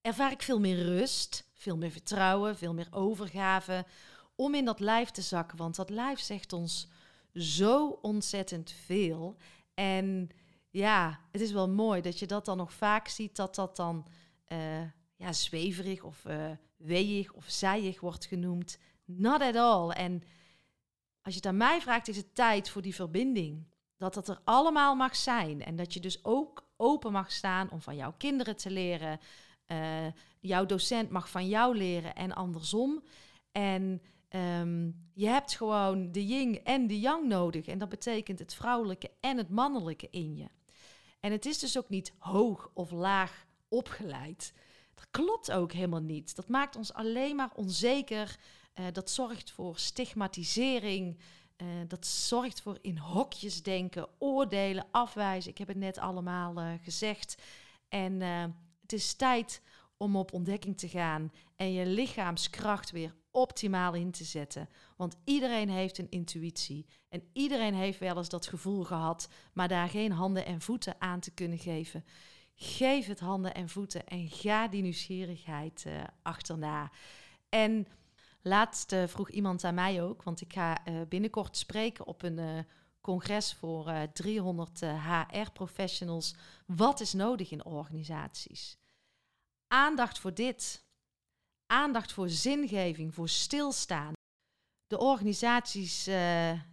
Ervaar 0.00 0.32
ik 0.32 0.42
veel 0.42 0.60
meer 0.60 0.84
rust, 0.84 1.50
veel 1.54 1.76
meer 1.76 1.90
vertrouwen, 1.90 2.56
veel 2.56 2.74
meer 2.74 2.88
overgave 2.90 3.86
om 4.34 4.54
in 4.54 4.64
dat 4.64 4.80
lijf 4.80 5.10
te 5.10 5.22
zakken, 5.22 5.58
want 5.58 5.76
dat 5.76 5.90
lijf 5.90 6.20
zegt 6.20 6.52
ons 6.52 6.88
zo 7.34 7.88
ontzettend 7.88 8.70
veel. 8.70 9.36
En 9.74 10.30
ja, 10.70 11.20
het 11.30 11.40
is 11.40 11.52
wel 11.52 11.68
mooi 11.68 12.00
dat 12.00 12.18
je 12.18 12.26
dat 12.26 12.44
dan 12.44 12.56
nog 12.56 12.72
vaak 12.72 13.08
ziet, 13.08 13.36
dat 13.36 13.54
dat 13.54 13.76
dan 13.76 14.06
uh, 14.48 14.58
ja, 15.20 15.32
zweverig 15.32 16.02
of 16.02 16.24
uh, 16.88 17.28
of 17.34 17.44
zijig 17.46 18.00
wordt 18.00 18.26
genoemd. 18.26 18.78
Not 19.04 19.40
at 19.40 19.56
all. 19.56 19.90
En 19.90 20.22
als 21.22 21.34
je 21.34 21.40
het 21.40 21.46
aan 21.46 21.56
mij 21.56 21.80
vraagt, 21.80 22.08
is 22.08 22.16
het 22.16 22.34
tijd 22.34 22.70
voor 22.70 22.82
die 22.82 22.94
verbinding. 22.94 23.66
Dat 23.96 24.14
dat 24.14 24.28
er 24.28 24.40
allemaal 24.44 24.94
mag 24.94 25.16
zijn. 25.16 25.64
En 25.64 25.76
dat 25.76 25.94
je 25.94 26.00
dus 26.00 26.24
ook 26.24 26.68
open 26.76 27.12
mag 27.12 27.32
staan 27.32 27.70
om 27.70 27.80
van 27.80 27.96
jouw 27.96 28.14
kinderen 28.16 28.56
te 28.56 28.70
leren. 28.70 29.20
Uh, 29.66 30.06
jouw 30.40 30.66
docent 30.66 31.10
mag 31.10 31.30
van 31.30 31.48
jou 31.48 31.76
leren 31.76 32.14
en 32.14 32.32
andersom. 32.32 33.02
En 33.52 34.02
um, 34.30 35.08
je 35.12 35.26
hebt 35.26 35.54
gewoon 35.54 36.12
de 36.12 36.26
yin 36.26 36.64
en 36.64 36.86
de 36.86 37.00
yang 37.00 37.28
nodig. 37.28 37.66
En 37.66 37.78
dat 37.78 37.88
betekent 37.88 38.38
het 38.38 38.54
vrouwelijke 38.54 39.10
en 39.20 39.36
het 39.36 39.48
mannelijke 39.48 40.08
in 40.10 40.36
je. 40.36 40.46
En 41.20 41.32
het 41.32 41.46
is 41.46 41.58
dus 41.58 41.78
ook 41.78 41.88
niet 41.88 42.12
hoog 42.18 42.70
of 42.74 42.90
laag 42.90 43.46
opgeleid. 43.68 44.52
Dat 44.94 45.06
klopt 45.10 45.52
ook 45.52 45.72
helemaal 45.72 46.00
niet. 46.00 46.36
Dat 46.36 46.48
maakt 46.48 46.76
ons 46.76 46.92
alleen 46.92 47.36
maar 47.36 47.50
onzeker 47.54 48.38
uh, 48.74 48.86
dat 48.92 49.10
zorgt 49.10 49.50
voor 49.50 49.78
stigmatisering. 49.78 51.18
Uh, 51.56 51.66
dat 51.88 52.06
zorgt 52.06 52.60
voor 52.60 52.78
in 52.80 52.98
hokjes 52.98 53.62
denken, 53.62 54.08
oordelen, 54.18 54.86
afwijzen. 54.90 55.50
Ik 55.50 55.58
heb 55.58 55.68
het 55.68 55.76
net 55.76 55.98
allemaal 55.98 56.58
uh, 56.58 56.72
gezegd. 56.82 57.42
En 57.88 58.20
het 58.80 58.92
is 58.92 59.14
tijd 59.14 59.62
om 59.96 60.16
op 60.16 60.32
ontdekking 60.32 60.78
te 60.78 60.88
gaan 60.88 61.32
en 61.56 61.72
je 61.72 61.86
lichaamskracht 61.86 62.90
weer 62.90 63.14
optimaal 63.30 63.94
in 63.94 64.10
te 64.10 64.24
zetten. 64.24 64.68
Want 64.96 65.16
iedereen 65.24 65.68
heeft 65.68 65.98
een 65.98 66.10
intuïtie. 66.10 66.86
En 67.08 67.22
iedereen 67.32 67.74
heeft 67.74 67.98
wel 67.98 68.16
eens 68.16 68.28
dat 68.28 68.46
gevoel 68.46 68.84
gehad, 68.84 69.28
maar 69.52 69.68
daar 69.68 69.88
geen 69.88 70.12
handen 70.12 70.46
en 70.46 70.60
voeten 70.60 70.94
aan 70.98 71.20
te 71.20 71.30
kunnen 71.30 71.58
geven. 71.58 72.04
Geef 72.62 73.06
het 73.06 73.20
handen 73.20 73.54
en 73.54 73.68
voeten 73.68 74.06
en 74.06 74.28
ga 74.28 74.68
die 74.68 74.82
nieuwsgierigheid 74.82 75.84
uh, 75.86 76.02
achterna. 76.22 76.90
En 77.48 77.86
Laatst 78.42 78.92
uh, 78.92 79.06
vroeg 79.06 79.30
iemand 79.30 79.64
aan 79.64 79.74
mij 79.74 80.02
ook, 80.02 80.22
want 80.22 80.40
ik 80.40 80.52
ga 80.52 80.86
uh, 80.88 81.00
binnenkort 81.08 81.56
spreken 81.56 82.06
op 82.06 82.22
een 82.22 82.66
congres 83.00 83.54
voor 83.54 83.92
300 84.12 84.80
HR-professionals. 84.80 86.34
Wat 86.66 87.00
is 87.00 87.12
nodig 87.12 87.50
in 87.50 87.64
organisaties? 87.64 88.78
Aandacht 89.66 90.18
voor 90.18 90.34
dit. 90.34 90.84
Aandacht 91.66 92.12
voor 92.12 92.28
zingeving, 92.28 93.14
voor 93.14 93.28
stilstaan. 93.28 94.12
De 94.90 94.98
organisaties 94.98 96.08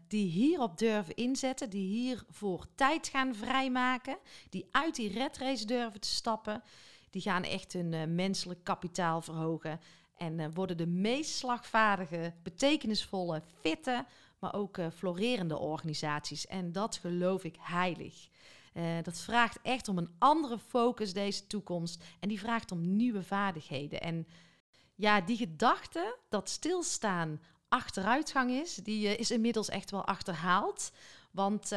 die 0.08 0.30
hierop 0.30 0.78
durven 0.78 1.16
inzetten, 1.16 1.70
die 1.70 1.88
hiervoor 1.88 2.66
tijd 2.76 3.08
gaan 3.08 3.36
vrijmaken, 3.36 4.18
die 4.50 4.68
uit 4.72 4.96
die 4.96 5.12
redrace 5.12 5.66
durven 5.66 6.00
te 6.00 6.08
stappen, 6.08 6.64
die 7.10 7.22
gaan 7.22 7.44
echt 7.44 7.74
hun 7.74 8.16
menselijk 8.16 8.64
kapitaal 8.64 9.22
verhogen. 9.22 9.80
En 10.18 10.40
uh, 10.40 10.46
worden 10.54 10.78
de 10.78 10.88
meest 10.88 11.36
slagvaardige, 11.36 12.34
betekenisvolle, 12.44 13.42
fitte, 13.62 14.06
maar 14.40 14.54
ook 14.54 14.78
uh, 14.78 14.88
florerende 14.96 15.58
organisaties. 15.58 16.48
En 16.48 16.72
dat 16.72 16.96
geloof 16.96 17.44
ik 17.44 17.56
heilig. 17.60 18.28
Uh, 18.74 18.84
dat 19.04 19.20
vraagt 19.20 19.60
echt 19.62 19.88
om 19.88 19.98
een 19.98 20.16
andere 20.18 20.60
focus 20.60 21.14
deze 21.14 21.48
toekomst. 21.48 22.04
En 22.20 22.30
die 22.30 22.40
vraagt 22.40 22.72
om 22.72 22.96
nieuwe 22.96 23.24
vaardigheden. 23.24 24.02
En 24.02 24.28
ja, 24.96 25.22
die 25.22 25.38
gedachte 25.38 26.18
dat 26.30 26.50
stilstaan 26.50 27.42
achteruitgang 27.70 28.52
is, 28.52 28.76
die 28.76 29.18
is 29.18 29.32
inmiddels 29.32 29.70
echt 29.70 29.92
wel 29.92 30.06
achterhaald. 30.06 30.92
Want 31.32 31.72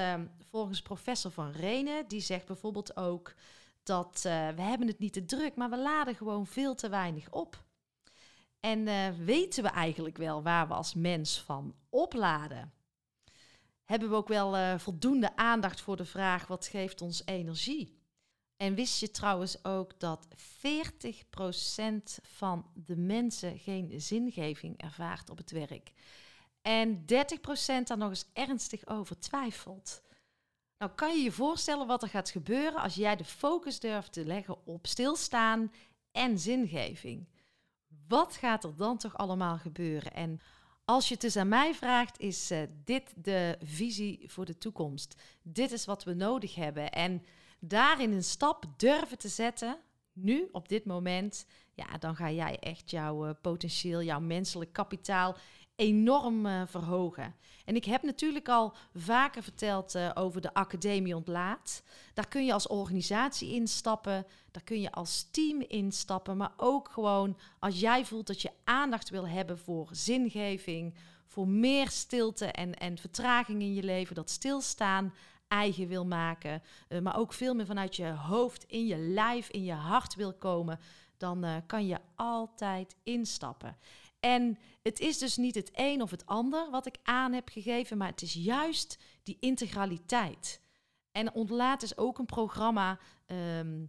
volgens 0.51 0.83
professor 0.83 1.31
Van 1.31 1.51
Renen, 1.51 2.09
die 2.09 2.21
zegt 2.21 2.47
bijvoorbeeld 2.47 2.97
ook 2.97 3.35
dat 3.83 4.21
we 4.23 4.63
hebben 4.63 4.87
het 4.87 4.99
niet 4.99 5.13
te 5.13 5.25
druk, 5.25 5.57
maar 5.57 5.71
we 5.71 5.79
laden 5.79 6.15
gewoon 6.15 6.47
veel 6.47 6.75
te 6.75 6.89
weinig 6.89 7.31
op. 7.31 7.63
En 8.61 8.79
uh, 8.79 9.09
weten 9.25 9.63
we 9.63 9.69
eigenlijk 9.69 10.17
wel 10.17 10.43
waar 10.43 10.69
we 10.69 10.75
als 10.75 10.95
mens 10.95 11.41
van 11.41 11.75
opladen? 11.89 12.73
Hebben 13.85 14.09
we 14.11 14.15
ook 14.15 14.29
wel 14.29 14.79
voldoende 14.79 15.37
aandacht 15.37 15.81
voor 15.81 15.97
de 15.97 16.05
vraag 16.05 16.47
wat 16.47 16.67
geeft 16.67 17.03
ons 17.03 17.23
energie? 17.25 18.00
En 18.61 18.75
wist 18.75 19.01
je 19.01 19.11
trouwens 19.11 19.65
ook 19.65 20.01
dat 20.01 20.29
40% 20.29 20.33
van 22.23 22.71
de 22.75 22.97
mensen 22.97 23.59
geen 23.59 24.01
zingeving 24.01 24.83
ervaart 24.83 25.31
op 25.31 25.37
het 25.37 25.51
werk? 25.51 25.93
En 26.63 27.01
30% 27.01 27.05
daar 27.85 27.99
nog 27.99 28.09
eens 28.09 28.31
ernstig 28.33 28.87
over 28.87 29.19
twijfelt. 29.19 30.03
Nou, 30.79 30.93
kan 30.93 31.17
je 31.17 31.23
je 31.23 31.33
voorstellen 31.33 31.87
wat 31.87 32.03
er 32.03 32.09
gaat 32.09 32.31
gebeuren 32.31 32.83
als 32.83 32.95
jij 32.95 33.17
de 33.17 33.25
focus 33.25 33.81
durft 33.81 34.13
te 34.13 34.25
leggen 34.25 34.67
op 34.67 34.87
stilstaan 34.87 35.73
en 36.13 36.39
zingeving? 36.39 37.27
wat 38.11 38.37
gaat 38.37 38.65
er 38.65 38.77
dan 38.77 38.97
toch 38.97 39.17
allemaal 39.17 39.59
gebeuren? 39.59 40.13
En 40.13 40.41
als 40.85 41.09
je 41.09 41.13
het 41.13 41.23
dus 41.23 41.37
aan 41.37 41.49
mij 41.49 41.75
vraagt, 41.75 42.21
is 42.21 42.51
uh, 42.51 42.63
dit 42.85 43.13
de 43.17 43.59
visie 43.63 44.25
voor 44.27 44.45
de 44.45 44.59
toekomst. 44.59 45.23
Dit 45.43 45.73
is 45.73 45.85
wat 45.85 46.05
we 46.05 46.15
nodig 46.15 46.55
hebben. 46.55 46.91
En 46.91 47.25
daarin 47.61 48.13
een 48.13 48.25
stap 48.25 48.65
durven 48.77 49.19
te 49.19 49.29
zetten, 49.29 49.79
nu 50.13 50.49
op 50.53 50.69
dit 50.69 50.85
moment, 50.85 51.47
ja, 51.75 51.99
dan 51.99 52.17
ga 52.17 52.31
jij 52.31 52.59
echt 52.59 52.91
jouw 52.91 53.27
uh, 53.27 53.31
potentieel, 53.41 54.03
jouw 54.03 54.21
menselijk 54.21 54.73
kapitaal 54.73 55.37
enorm 55.77 56.47
uh, 56.47 56.63
verhogen. 56.67 57.35
En 57.65 57.77
ik 57.77 57.85
heb 57.85 58.03
natuurlijk 58.03 58.49
al 58.49 58.75
vaker 58.95 59.43
verteld 59.43 59.95
uh, 59.95 60.11
over 60.15 60.41
de 60.41 60.55
Academie 60.55 61.17
Ontlaat. 61.17 61.83
Daar 62.15 62.29
kun 62.29 62.45
je 62.45 62.53
als 62.53 62.67
organisatie 62.67 63.53
instappen, 63.53 64.27
daar 64.51 64.63
kun 64.63 64.81
je 64.81 64.93
als 64.93 65.29
team 65.31 65.61
instappen, 65.61 66.37
maar 66.37 66.53
ook 66.57 66.89
gewoon 66.89 67.39
als 67.59 67.81
jij 67.81 68.05
voelt 68.05 68.27
dat 68.27 68.43
je 68.43 68.51
aandacht 68.65 69.11
wil 69.11 69.29
hebben 69.29 69.59
voor 69.59 69.89
zingeving, 69.91 70.95
voor 71.27 71.49
meer 71.49 71.89
stilte 71.91 72.47
en, 72.47 72.75
en 72.75 72.99
vertraging 72.99 73.61
in 73.61 73.75
je 73.75 73.83
leven, 73.83 74.15
dat 74.15 74.31
stilstaan 74.31 75.15
eigen 75.51 75.89
wil 75.89 76.07
maken, 76.07 76.63
uh, 76.89 77.01
maar 77.01 77.19
ook 77.19 77.33
veel 77.33 77.55
meer 77.55 77.67
vanuit 77.67 77.97
je 77.97 78.07
hoofd, 78.07 78.65
in 78.65 78.87
je 78.87 78.97
lijf, 78.97 79.49
in 79.49 79.65
je 79.65 79.73
hart 79.73 80.15
wil 80.15 80.33
komen, 80.33 80.81
dan 81.17 81.63
kan 81.67 81.87
je 81.87 81.99
altijd 82.15 82.97
instappen. 83.03 83.77
En 84.21 84.59
het 84.83 85.01
is 85.01 85.19
dus 85.19 85.37
niet 85.37 85.55
het 85.55 85.71
een 85.73 86.03
of 86.03 86.11
het 86.11 86.27
ander 86.27 86.71
wat 86.71 86.87
ik 86.87 86.97
aan 87.03 87.33
heb 87.33 87.49
gegeven, 87.49 87.97
maar 87.97 88.09
het 88.09 88.23
is 88.23 88.33
juist 88.33 88.99
die 89.23 89.37
integraliteit. 89.41 90.61
En 91.13 91.35
Ontlaat 91.35 91.83
is 91.83 91.99
ook 91.99 92.19
een 92.19 92.27
programma 92.27 92.99
ehm, 93.27 93.85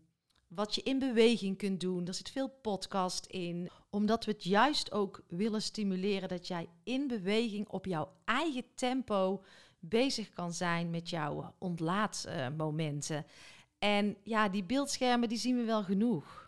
wat 0.48 0.76
je 0.76 0.82
in 0.82 1.00
beweging 1.00 1.58
kunt 1.58 1.80
doen. 1.80 2.08
Er 2.08 2.14
zit 2.14 2.30
veel 2.30 2.50
podcast 2.62 3.26
in, 3.26 3.70
omdat 3.90 4.26
we 4.26 4.32
het 4.32 4.44
juist 4.44 4.92
ook 4.92 5.22
willen 5.28 5.62
stimuleren 5.62 6.30
dat 6.30 6.48
jij 6.48 6.70
in 6.84 7.08
beweging 7.08 7.70
op 7.70 7.86
jouw 7.86 8.12
eigen 8.26 8.66
tempo 8.76 9.44
bezig 9.82 10.30
kan 10.30 10.54
zijn 10.54 10.90
met 10.90 11.10
jouw 11.10 11.54
ontlaatmomenten. 11.58 13.26
en 13.80 14.18
ja, 14.24 14.50
die 14.50 14.64
beeldschermen 14.64 15.30
die 15.30 15.38
zien 15.38 15.56
we 15.56 15.64
wel 15.64 15.84
genoeg. 15.84 16.42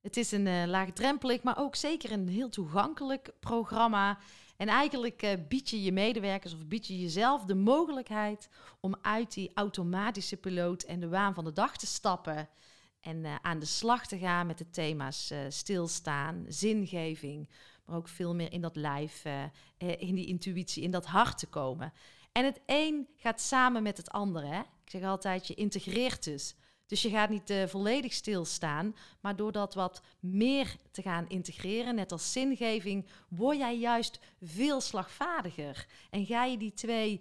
Het 0.00 0.16
is 0.16 0.32
een 0.32 0.46
uh, 0.46 0.64
laagdrempelig, 0.66 1.42
maar 1.42 1.58
ook 1.58 1.76
zeker 1.76 2.12
een 2.12 2.28
heel 2.28 2.48
toegankelijk 2.48 3.32
programma. 3.40 4.18
En 4.56 4.68
eigenlijk 4.68 5.22
uh, 5.22 5.30
bied 5.48 5.70
je 5.70 5.82
je 5.82 5.92
medewerkers 5.92 6.54
of 6.54 6.66
bied 6.66 6.86
je 6.86 7.00
jezelf 7.00 7.44
de 7.44 7.54
mogelijkheid 7.54 8.48
om 8.80 8.96
uit 9.02 9.34
die 9.34 9.50
automatische 9.54 10.36
piloot 10.36 10.82
en 10.82 11.00
de 11.00 11.08
waan 11.08 11.34
van 11.34 11.44
de 11.44 11.52
dag 11.52 11.76
te 11.76 11.86
stappen. 11.86 12.48
En 13.00 13.16
uh, 13.16 13.34
aan 13.42 13.58
de 13.58 13.66
slag 13.66 14.06
te 14.06 14.18
gaan 14.18 14.46
met 14.46 14.58
de 14.58 14.70
thema's 14.70 15.32
stilstaan, 15.48 16.44
zingeving, 16.48 17.48
maar 17.84 17.96
ook 17.96 18.08
veel 18.08 18.34
meer 18.34 18.52
in 18.52 18.60
dat 18.60 18.76
lijf, 18.76 19.24
in 19.78 20.14
die 20.14 20.26
intuïtie, 20.26 20.82
in 20.82 20.90
dat 20.90 21.06
hart 21.06 21.38
te 21.38 21.46
komen. 21.46 21.92
En 22.38 22.44
het 22.44 22.60
een 22.66 23.08
gaat 23.16 23.40
samen 23.40 23.82
met 23.82 23.96
het 23.96 24.10
andere. 24.10 24.46
Hè? 24.46 24.60
Ik 24.60 24.90
zeg 24.90 25.02
altijd, 25.02 25.46
je 25.46 25.54
integreert 25.54 26.24
dus. 26.24 26.54
Dus 26.86 27.02
je 27.02 27.10
gaat 27.10 27.30
niet 27.30 27.50
uh, 27.50 27.66
volledig 27.66 28.12
stilstaan, 28.12 28.96
maar 29.20 29.36
door 29.36 29.52
dat 29.52 29.74
wat 29.74 30.02
meer 30.20 30.76
te 30.90 31.02
gaan 31.02 31.28
integreren, 31.28 31.94
net 31.94 32.12
als 32.12 32.32
zingeving, 32.32 33.06
word 33.28 33.58
jij 33.58 33.78
juist 33.78 34.18
veel 34.42 34.80
slagvaardiger. 34.80 35.86
En 36.10 36.26
ga 36.26 36.44
je 36.44 36.56
die 36.56 36.72
twee 36.72 37.20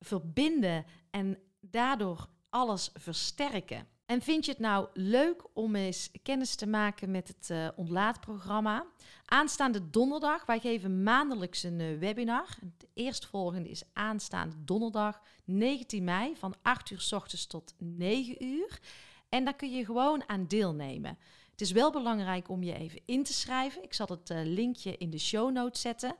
verbinden 0.00 0.84
en 1.10 1.38
daardoor 1.60 2.28
alles 2.48 2.90
versterken. 2.94 3.86
En 4.12 4.22
vind 4.22 4.44
je 4.44 4.50
het 4.50 4.60
nou 4.60 4.88
leuk 4.92 5.44
om 5.52 5.76
eens 5.76 6.10
kennis 6.22 6.54
te 6.54 6.66
maken 6.66 7.10
met 7.10 7.28
het 7.28 7.48
uh, 7.50 7.68
ontlaatprogramma? 7.76 8.86
Aanstaande 9.24 9.90
donderdag, 9.90 10.46
wij 10.46 10.58
geven 10.58 11.02
maandelijks 11.02 11.62
een 11.62 11.80
uh, 11.80 11.98
webinar. 11.98 12.48
De 12.78 12.88
eerstvolgende 12.94 13.68
is 13.68 13.82
aanstaande 13.92 14.64
donderdag 14.64 15.20
19 15.44 16.04
mei 16.04 16.36
van 16.36 16.54
8 16.62 16.90
uur 16.90 17.00
s 17.00 17.12
ochtends 17.12 17.46
tot 17.46 17.74
9 17.78 18.44
uur. 18.44 18.80
En 19.28 19.44
daar 19.44 19.56
kun 19.56 19.70
je 19.70 19.84
gewoon 19.84 20.28
aan 20.28 20.46
deelnemen. 20.46 21.18
Het 21.50 21.60
is 21.60 21.72
wel 21.72 21.92
belangrijk 21.92 22.48
om 22.48 22.62
je 22.62 22.74
even 22.74 23.00
in 23.04 23.22
te 23.22 23.32
schrijven. 23.32 23.82
Ik 23.82 23.94
zal 23.94 24.06
het 24.06 24.30
uh, 24.30 24.40
linkje 24.44 24.96
in 24.96 25.10
de 25.10 25.18
show 25.18 25.52
notes 25.52 25.80
zetten. 25.80 26.14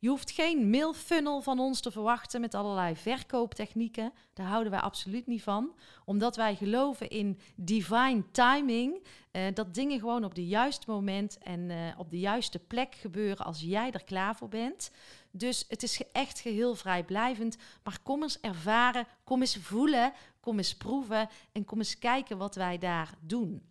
Je 0.00 0.08
hoeft 0.08 0.30
geen 0.30 0.70
mailfunnel 0.70 1.40
van 1.40 1.58
ons 1.58 1.80
te 1.80 1.90
verwachten 1.90 2.40
met 2.40 2.54
allerlei 2.54 2.96
verkooptechnieken. 2.96 4.12
Daar 4.32 4.46
houden 4.46 4.70
wij 4.72 4.80
absoluut 4.80 5.26
niet 5.26 5.42
van. 5.42 5.74
Omdat 6.04 6.36
wij 6.36 6.56
geloven 6.56 7.08
in 7.08 7.38
divine 7.56 8.24
timing. 8.30 9.06
Uh, 9.32 9.42
dat 9.54 9.74
dingen 9.74 9.98
gewoon 9.98 10.24
op 10.24 10.34
de 10.34 10.46
juiste 10.46 10.90
moment 10.90 11.38
en 11.38 11.60
uh, 11.70 11.76
op 11.96 12.10
de 12.10 12.18
juiste 12.18 12.58
plek 12.58 12.94
gebeuren 12.94 13.46
als 13.46 13.60
jij 13.60 13.90
er 13.90 14.04
klaar 14.04 14.36
voor 14.36 14.48
bent. 14.48 14.90
Dus 15.30 15.64
het 15.68 15.82
is 15.82 16.02
echt 16.12 16.40
geheel 16.40 16.74
vrijblijvend. 16.74 17.56
Maar 17.82 17.98
kom 18.02 18.22
eens 18.22 18.40
ervaren, 18.40 19.06
kom 19.24 19.40
eens 19.40 19.56
voelen, 19.56 20.12
kom 20.40 20.58
eens 20.58 20.76
proeven 20.76 21.28
en 21.52 21.64
kom 21.64 21.78
eens 21.78 21.98
kijken 21.98 22.38
wat 22.38 22.54
wij 22.54 22.78
daar 22.78 23.14
doen. 23.20 23.62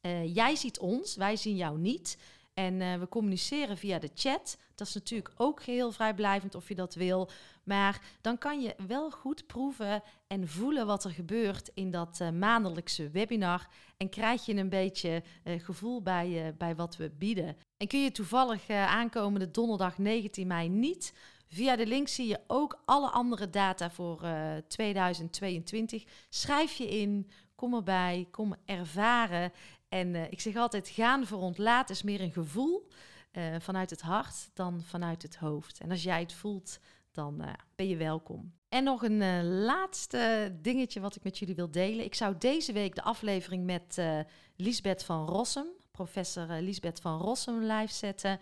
Uh, 0.00 0.34
jij 0.34 0.56
ziet 0.56 0.78
ons, 0.78 1.16
wij 1.16 1.36
zien 1.36 1.56
jou 1.56 1.78
niet. 1.78 2.18
En 2.54 2.80
uh, 2.80 2.94
we 2.94 3.08
communiceren 3.08 3.76
via 3.76 3.98
de 3.98 4.10
chat. 4.14 4.58
Dat 4.74 4.86
is 4.86 4.94
natuurlijk 4.94 5.34
ook 5.36 5.62
geheel 5.62 5.92
vrijblijvend 5.92 6.54
of 6.54 6.68
je 6.68 6.74
dat 6.74 6.94
wil. 6.94 7.30
Maar 7.62 8.00
dan 8.20 8.38
kan 8.38 8.60
je 8.60 8.74
wel 8.86 9.10
goed 9.10 9.46
proeven 9.46 10.02
en 10.26 10.48
voelen 10.48 10.86
wat 10.86 11.04
er 11.04 11.10
gebeurt 11.10 11.70
in 11.74 11.90
dat 11.90 12.18
uh, 12.22 12.30
maandelijkse 12.30 13.10
webinar. 13.10 13.68
En 13.96 14.08
krijg 14.08 14.46
je 14.46 14.54
een 14.54 14.68
beetje 14.68 15.22
uh, 15.44 15.60
gevoel 15.64 16.02
bij, 16.02 16.54
bij 16.58 16.74
wat 16.74 16.96
we 16.96 17.10
bieden. 17.10 17.56
En 17.76 17.86
kun 17.86 18.02
je 18.02 18.12
toevallig 18.12 18.70
aankomende 18.70 19.50
donderdag 19.50 19.98
19 19.98 20.46
mei 20.46 20.68
niet. 20.68 21.14
Via 21.48 21.76
de 21.76 21.86
link 21.86 22.08
zie 22.08 22.26
je 22.26 22.40
ook 22.46 22.82
alle 22.84 23.10
andere 23.10 23.50
data 23.50 23.90
voor 23.90 24.26
2022. 24.68 26.04
Schrijf 26.28 26.72
je 26.72 26.88
in, 26.88 27.30
kom 27.54 27.74
erbij, 27.74 28.28
kom 28.30 28.54
ervaren. 28.64 29.52
En 29.92 30.14
uh, 30.14 30.22
ik 30.30 30.40
zeg 30.40 30.56
altijd, 30.56 30.88
gaan 30.88 31.26
voor 31.26 31.38
ontlaat 31.38 31.90
is 31.90 32.02
meer 32.02 32.20
een 32.20 32.32
gevoel 32.32 32.88
uh, 33.32 33.44
vanuit 33.58 33.90
het 33.90 34.00
hart 34.00 34.50
dan 34.54 34.82
vanuit 34.82 35.22
het 35.22 35.36
hoofd. 35.36 35.80
En 35.80 35.90
als 35.90 36.02
jij 36.02 36.20
het 36.20 36.32
voelt, 36.32 36.78
dan 37.10 37.42
uh, 37.42 37.48
ben 37.74 37.88
je 37.88 37.96
welkom. 37.96 38.52
En 38.68 38.84
nog 38.84 39.02
een 39.02 39.44
laatste 39.64 40.52
dingetje 40.60 41.00
wat 41.00 41.16
ik 41.16 41.22
met 41.22 41.38
jullie 41.38 41.54
wil 41.54 41.70
delen. 41.70 42.04
Ik 42.04 42.14
zou 42.14 42.34
deze 42.38 42.72
week 42.72 42.94
de 42.94 43.02
aflevering 43.02 43.64
met 43.64 44.00
Liesbeth 44.56 45.04
van 45.04 45.26
Rossum, 45.26 45.66
professor 45.90 46.46
Liesbeth 46.46 47.00
van 47.00 47.18
Rossum, 47.20 47.62
live 47.62 47.92
zetten. 47.92 48.40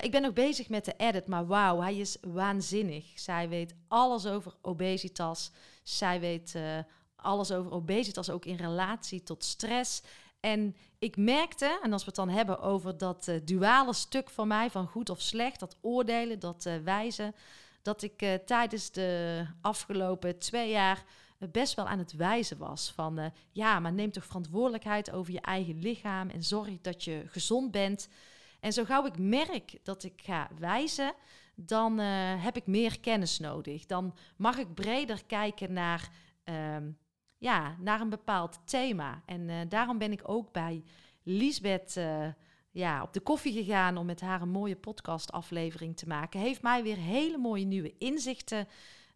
ik 0.00 0.10
ben 0.10 0.22
nog 0.22 0.32
bezig 0.32 0.68
met 0.68 0.84
de 0.84 0.94
edit, 0.96 1.26
maar 1.26 1.46
wauw, 1.46 1.80
hij 1.80 1.96
is 1.96 2.16
waanzinnig. 2.20 3.12
Zij 3.14 3.48
weet 3.48 3.74
alles 3.88 4.26
over 4.26 4.54
obesitas. 4.62 5.50
Zij 5.82 6.20
weet 6.20 6.56
alles 7.16 7.52
over 7.52 7.72
obesitas, 7.72 8.30
ook 8.30 8.44
in 8.44 8.56
relatie 8.56 9.22
tot 9.22 9.44
stress. 9.44 10.02
En 10.42 10.76
ik 10.98 11.16
merkte, 11.16 11.78
en 11.82 11.92
als 11.92 12.02
we 12.02 12.06
het 12.06 12.16
dan 12.16 12.28
hebben 12.28 12.60
over 12.60 12.98
dat 12.98 13.26
uh, 13.28 13.40
duale 13.44 13.94
stuk 13.94 14.30
van 14.30 14.48
mij, 14.48 14.70
van 14.70 14.86
goed 14.86 15.10
of 15.10 15.20
slecht, 15.20 15.60
dat 15.60 15.76
oordelen, 15.80 16.38
dat 16.38 16.64
uh, 16.66 16.76
wijzen, 16.76 17.34
dat 17.82 18.02
ik 18.02 18.22
uh, 18.22 18.34
tijdens 18.34 18.90
de 18.90 19.44
afgelopen 19.60 20.38
twee 20.38 20.70
jaar 20.70 21.04
best 21.38 21.74
wel 21.74 21.86
aan 21.86 21.98
het 21.98 22.12
wijzen 22.12 22.58
was. 22.58 22.92
Van 22.94 23.32
ja, 23.52 23.80
maar 23.80 23.92
neem 23.92 24.10
toch 24.10 24.26
verantwoordelijkheid 24.26 25.10
over 25.10 25.32
je 25.32 25.40
eigen 25.40 25.78
lichaam 25.78 26.28
en 26.28 26.42
zorg 26.42 26.80
dat 26.80 27.04
je 27.04 27.22
gezond 27.26 27.70
bent. 27.70 28.08
En 28.60 28.72
zo 28.72 28.84
gauw 28.84 29.06
ik 29.06 29.18
merk 29.18 29.78
dat 29.82 30.04
ik 30.04 30.22
ga 30.24 30.48
wijzen, 30.58 31.14
dan 31.54 31.98
heb 31.98 32.56
ik 32.56 32.66
meer 32.66 33.00
kennis 33.00 33.38
nodig. 33.38 33.86
Dan 33.86 34.14
mag 34.36 34.58
ik 34.58 34.74
breder 34.74 35.24
kijken 35.24 35.72
naar 35.72 36.10
ehm, 36.44 36.90
ja, 37.42 37.76
naar 37.78 38.00
een 38.00 38.08
bepaald 38.08 38.60
thema. 38.64 39.22
En 39.26 39.48
uh, 39.48 39.56
daarom 39.68 39.98
ben 39.98 40.12
ik 40.12 40.20
ook 40.24 40.52
bij 40.52 40.82
Liesbeth 41.22 41.96
uh, 41.96 42.26
ja, 42.70 43.02
op 43.02 43.12
de 43.12 43.20
koffie 43.20 43.52
gegaan 43.52 43.96
om 43.96 44.06
met 44.06 44.20
haar 44.20 44.42
een 44.42 44.48
mooie 44.50 44.76
podcastaflevering 44.76 45.96
te 45.96 46.06
maken. 46.06 46.40
Heeft 46.40 46.62
mij 46.62 46.82
weer 46.82 46.96
hele 46.96 47.38
mooie 47.38 47.64
nieuwe 47.64 47.94
inzichten 47.98 48.68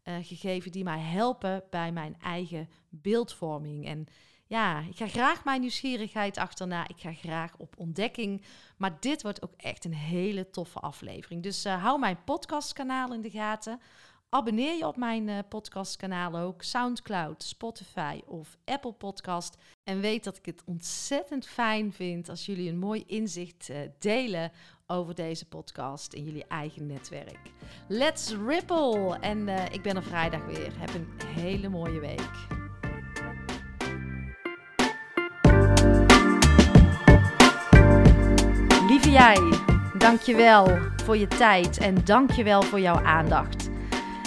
uh, 0.05 0.15
gegeven 0.23 0.73
die 0.73 0.85
mij 0.85 0.99
helpen 0.99 1.63
bij 1.71 1.93
mijn 1.93 2.17
eigen 2.21 2.69
beeldvorming. 2.89 3.87
En 3.87 4.07
ja, 4.47 4.81
ik 4.81 4.97
ga 4.97 5.09
graag 5.09 5.45
mijn 5.45 5.61
nieuwsgierigheid 5.61 6.39
achterna. 6.39 6.89
Ik 6.89 6.99
ga 6.99 7.13
graag 7.13 7.53
op 7.57 7.75
ontdekking. 7.79 8.43
Maar 8.77 8.97
dit 9.01 9.23
wordt 9.23 9.43
ook 9.43 9.55
echt 9.57 9.85
een 9.85 9.95
hele 9.95 10.51
toffe 10.51 10.79
aflevering. 10.79 11.43
Dus 11.43 11.65
hou 11.65 11.99
mijn 11.99 12.25
podcastkanaal 12.25 13.13
in 13.13 13.23
de 13.23 13.31
gaten. 13.31 13.81
Abonneer 14.37 14.77
je 14.77 14.87
op 14.87 14.97
mijn 14.97 15.29
uh, 15.29 15.39
podcastkanaal 15.49 16.39
ook, 16.39 16.63
SoundCloud, 16.63 17.43
Spotify 17.43 18.21
of 18.27 18.57
Apple 18.65 18.93
Podcast. 18.93 19.57
En 19.85 20.01
weet 20.01 20.25
dat 20.25 20.37
ik 20.37 20.47
het 20.47 20.63
ontzettend 20.65 21.47
fijn 21.47 21.93
vind 21.93 22.29
als 22.29 22.47
jullie 22.47 22.71
een 22.71 22.79
mooi 22.79 23.05
inzicht 23.07 23.69
uh, 23.71 23.77
delen 23.99 24.53
over 24.87 25.15
deze 25.15 25.47
podcast 25.47 26.13
in 26.13 26.25
jullie 26.25 26.45
eigen 26.49 26.87
netwerk. 26.87 27.39
Let's 27.89 28.35
ripple! 28.47 29.19
En 29.21 29.49
uh, 29.49 29.65
ik 29.65 29.83
ben 29.83 29.97
er 29.97 30.03
vrijdag 30.03 30.47
weer. 30.47 30.73
Heb 30.79 30.95
een 30.95 31.09
hele 31.27 31.69
mooie 31.69 32.01
week. 32.01 32.31
Lieve 38.89 39.11
jij, 39.11 39.53
dankjewel 39.99 40.79
voor 41.05 41.17
je 41.17 41.27
tijd 41.27 41.79
en 41.79 42.05
dankjewel 42.05 42.63
voor 42.63 42.81
jouw 42.81 43.05
aandacht. 43.05 43.75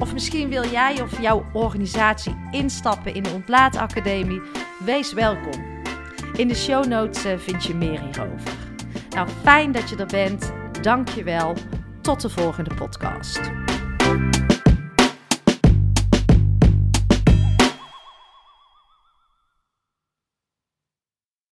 Of 0.00 0.12
misschien 0.12 0.48
wil 0.48 0.64
jij 0.70 1.02
of 1.02 1.20
jouw 1.20 1.44
organisatie 1.52 2.36
instappen 2.50 3.14
in 3.14 3.22
de 3.22 3.30
Ontlaatacademie? 3.30 4.40
Wees 4.84 5.12
welkom. 5.12 5.82
In 6.36 6.48
de 6.48 6.54
show 6.54 6.86
notes 6.86 7.24
eh, 7.24 7.38
vind 7.38 7.64
je 7.64 7.74
meer 7.74 8.00
hierover. 8.00 8.56
Nou, 9.10 9.28
fijn 9.42 9.72
dat 9.72 9.88
je 9.88 9.96
er 9.96 10.06
bent. 10.06 10.52
Dank 10.82 11.08
je 11.08 11.22
wel. 11.22 11.54
Tot 12.00 12.20
de 12.20 12.28
volgende 12.28 12.74
podcast. 12.74 13.40